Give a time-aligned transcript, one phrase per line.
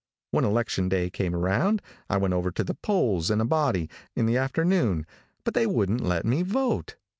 [0.31, 4.25] "When election day came around, I went over to the polls in a body, in
[4.25, 5.05] the afternoon,
[5.43, 6.95] but they wouldn't let me vote.